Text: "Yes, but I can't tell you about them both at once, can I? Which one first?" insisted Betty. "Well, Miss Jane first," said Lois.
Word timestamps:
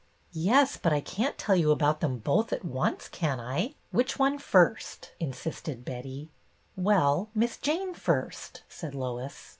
"Yes, 0.33 0.77
but 0.81 0.91
I 0.91 0.99
can't 0.99 1.37
tell 1.37 1.55
you 1.55 1.69
about 1.69 1.99
them 1.99 2.17
both 2.17 2.51
at 2.51 2.65
once, 2.65 3.07
can 3.07 3.39
I? 3.39 3.75
Which 3.91 4.17
one 4.17 4.39
first?" 4.39 5.11
insisted 5.19 5.85
Betty. 5.85 6.31
"Well, 6.75 7.29
Miss 7.35 7.55
Jane 7.55 7.93
first," 7.93 8.63
said 8.67 8.95
Lois. 8.95 9.49